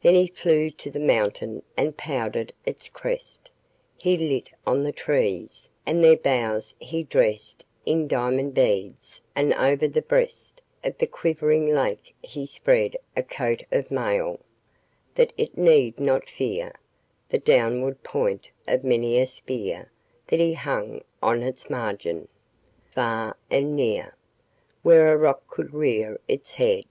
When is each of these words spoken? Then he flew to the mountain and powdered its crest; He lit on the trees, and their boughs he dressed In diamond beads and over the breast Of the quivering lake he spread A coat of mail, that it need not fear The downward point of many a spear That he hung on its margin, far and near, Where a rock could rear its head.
Then 0.00 0.14
he 0.14 0.28
flew 0.28 0.70
to 0.70 0.90
the 0.90 0.98
mountain 0.98 1.62
and 1.76 1.94
powdered 1.94 2.54
its 2.64 2.88
crest; 2.88 3.50
He 3.98 4.16
lit 4.16 4.48
on 4.66 4.82
the 4.82 4.92
trees, 4.92 5.68
and 5.84 6.02
their 6.02 6.16
boughs 6.16 6.74
he 6.78 7.02
dressed 7.02 7.62
In 7.84 8.08
diamond 8.08 8.54
beads 8.54 9.20
and 9.36 9.52
over 9.52 9.86
the 9.86 10.00
breast 10.00 10.62
Of 10.82 10.96
the 10.96 11.06
quivering 11.06 11.68
lake 11.68 12.14
he 12.22 12.46
spread 12.46 12.96
A 13.14 13.22
coat 13.22 13.62
of 13.70 13.90
mail, 13.90 14.40
that 15.16 15.34
it 15.36 15.58
need 15.58 16.00
not 16.00 16.30
fear 16.30 16.72
The 17.28 17.38
downward 17.38 18.02
point 18.02 18.48
of 18.66 18.84
many 18.84 19.18
a 19.18 19.26
spear 19.26 19.90
That 20.28 20.40
he 20.40 20.54
hung 20.54 21.02
on 21.22 21.42
its 21.42 21.68
margin, 21.68 22.26
far 22.90 23.36
and 23.50 23.76
near, 23.76 24.16
Where 24.82 25.12
a 25.12 25.16
rock 25.18 25.46
could 25.46 25.74
rear 25.74 26.18
its 26.26 26.54
head. 26.54 26.86